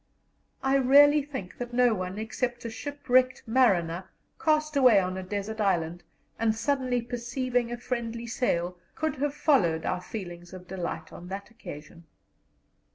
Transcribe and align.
I 0.63 0.77
really 0.77 1.21
think 1.21 1.59
that 1.59 1.73
no 1.73 1.93
one 1.93 2.17
except 2.17 2.65
a 2.65 2.71
shipwrecked 2.71 3.43
mariner, 3.45 4.05
cast 4.43 4.75
away 4.75 4.99
on 4.99 5.15
a 5.15 5.21
desert 5.21 5.61
island, 5.61 6.01
and 6.39 6.55
suddenly 6.55 7.03
perceiving 7.03 7.71
a 7.71 7.77
friendly 7.77 8.25
sail, 8.25 8.79
could 8.95 9.17
have 9.17 9.35
followed 9.35 9.85
our 9.85 10.01
feelings 10.01 10.53
of 10.53 10.67
delight 10.67 11.13
on 11.13 11.27
that 11.27 11.51
occasion. 11.51 12.05